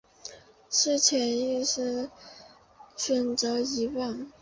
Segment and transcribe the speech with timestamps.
[0.67, 2.09] 是潜意识
[2.95, 4.31] 选择遗忘